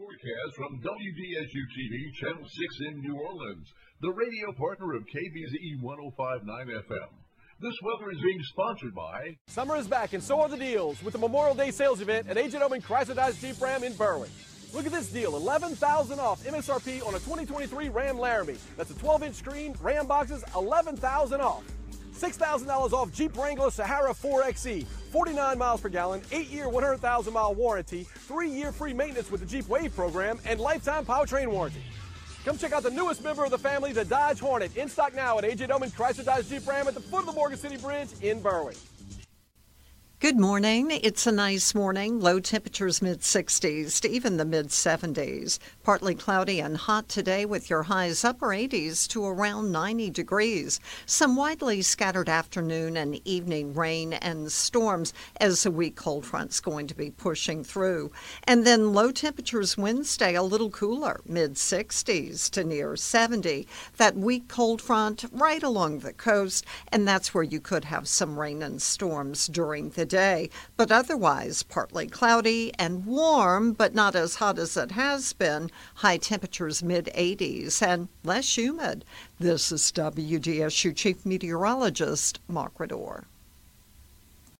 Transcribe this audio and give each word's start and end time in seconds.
forecast 0.00 0.56
from 0.56 0.80
WDSU 0.80 1.62
TV, 1.76 2.10
Channel 2.14 2.48
6 2.48 2.76
in 2.88 3.00
New 3.02 3.16
Orleans, 3.16 3.68
the 4.00 4.10
radio 4.10 4.50
partner 4.56 4.94
of 4.94 5.02
KBZE 5.02 5.82
1059 5.82 6.82
FM. 6.88 7.08
This 7.60 7.74
weather 7.82 8.10
is 8.10 8.18
being 8.22 8.42
sponsored 8.44 8.94
by 8.94 9.36
Summer 9.48 9.76
is 9.76 9.86
back 9.86 10.14
and 10.14 10.22
so 10.22 10.40
are 10.40 10.48
the 10.48 10.56
deals 10.56 11.02
with 11.02 11.12
the 11.12 11.18
Memorial 11.18 11.54
Day 11.54 11.70
sales 11.70 12.00
event 12.00 12.30
at 12.30 12.38
AJ 12.38 12.60
Doman 12.60 12.80
Chrysler 12.80 13.14
Dodge 13.14 13.38
Jeep 13.42 13.60
Ram 13.60 13.84
in 13.84 13.92
Berwick. 13.92 14.30
Look 14.72 14.86
at 14.86 14.92
this 14.92 15.08
deal, 15.12 15.36
11000 15.36 16.18
off 16.18 16.42
MSRP 16.44 17.06
on 17.06 17.14
a 17.14 17.18
2023 17.18 17.90
Ram 17.90 18.18
Laramie. 18.18 18.56
That's 18.78 18.90
a 18.90 18.94
12-inch 18.94 19.34
screen, 19.34 19.74
Ram 19.82 20.06
boxes, 20.06 20.42
11000 20.54 21.42
off. 21.42 21.62
$6,000 22.20 22.92
off 22.92 23.10
Jeep 23.12 23.34
Wrangler 23.34 23.70
Sahara 23.70 24.12
4XE, 24.12 24.84
49 24.84 25.58
miles 25.58 25.80
per 25.80 25.88
gallon, 25.88 26.20
8-year 26.30 26.68
100,000 26.68 27.32
mile 27.32 27.54
warranty, 27.54 28.06
3-year 28.28 28.72
free 28.72 28.92
maintenance 28.92 29.30
with 29.30 29.40
the 29.40 29.46
Jeep 29.46 29.66
Wave 29.68 29.96
program, 29.96 30.38
and 30.44 30.60
lifetime 30.60 31.06
powertrain 31.06 31.48
warranty. 31.48 31.82
Come 32.44 32.58
check 32.58 32.72
out 32.72 32.82
the 32.82 32.90
newest 32.90 33.24
member 33.24 33.42
of 33.42 33.50
the 33.50 33.58
family, 33.58 33.92
the 33.92 34.04
Dodge 34.04 34.38
Hornet, 34.38 34.76
in 34.76 34.88
stock 34.88 35.14
now 35.14 35.38
at 35.38 35.44
AJ 35.44 35.68
Doman 35.68 35.90
Chrysler 35.90 36.24
Dodge 36.24 36.48
Jeep 36.48 36.66
Ram 36.66 36.88
at 36.88 36.94
the 36.94 37.00
foot 37.00 37.20
of 37.20 37.26
the 37.26 37.32
Morgan 37.32 37.58
City 37.58 37.78
Bridge 37.78 38.08
in 38.20 38.42
Berwick. 38.42 38.76
Good 40.20 40.38
morning. 40.38 40.90
It's 40.90 41.26
a 41.26 41.32
nice 41.32 41.74
morning. 41.74 42.20
Low 42.20 42.40
temperatures 42.40 43.00
mid 43.00 43.20
60s 43.20 44.02
to 44.02 44.10
even 44.10 44.36
the 44.36 44.44
mid 44.44 44.68
70s. 44.68 45.58
Partly 45.82 46.14
cloudy 46.14 46.60
and 46.60 46.76
hot 46.76 47.08
today 47.08 47.46
with 47.46 47.70
your 47.70 47.84
highs 47.84 48.22
upper 48.22 48.48
80s 48.48 49.08
to 49.08 49.24
around 49.24 49.72
90 49.72 50.10
degrees. 50.10 50.78
Some 51.06 51.36
widely 51.36 51.80
scattered 51.80 52.28
afternoon 52.28 52.98
and 52.98 53.26
evening 53.26 53.72
rain 53.72 54.12
and 54.12 54.52
storms 54.52 55.14
as 55.40 55.64
a 55.64 55.70
weak 55.70 55.96
cold 55.96 56.26
front's 56.26 56.60
going 56.60 56.86
to 56.88 56.94
be 56.94 57.10
pushing 57.10 57.64
through. 57.64 58.12
And 58.44 58.66
then 58.66 58.92
low 58.92 59.12
temperatures 59.12 59.78
Wednesday 59.78 60.34
a 60.34 60.42
little 60.42 60.70
cooler, 60.70 61.22
mid 61.24 61.54
60s 61.54 62.50
to 62.50 62.62
near 62.62 62.94
70. 62.94 63.66
That 63.96 64.16
weak 64.18 64.48
cold 64.48 64.82
front 64.82 65.24
right 65.32 65.62
along 65.62 66.00
the 66.00 66.12
coast, 66.12 66.66
and 66.92 67.08
that's 67.08 67.32
where 67.32 67.42
you 67.42 67.58
could 67.58 67.86
have 67.86 68.06
some 68.06 68.38
rain 68.38 68.62
and 68.62 68.82
storms 68.82 69.46
during 69.46 69.88
the 69.88 70.09
day, 70.10 70.50
but 70.76 70.92
otherwise 70.92 71.62
partly 71.62 72.06
cloudy 72.06 72.70
and 72.78 73.06
warm, 73.06 73.72
but 73.72 73.94
not 73.94 74.14
as 74.14 74.34
hot 74.34 74.58
as 74.58 74.76
it 74.76 74.90
has 74.90 75.32
been. 75.32 75.70
High 75.94 76.18
temperatures 76.18 76.82
mid 76.82 77.06
80s 77.14 77.80
and 77.80 78.08
less 78.22 78.58
humid. 78.58 79.06
This 79.38 79.72
is 79.72 79.90
WDSU 79.92 80.94
Chief 80.94 81.24
Meteorologist 81.24 82.40
Mark 82.48 82.78
Rador. 82.78 83.24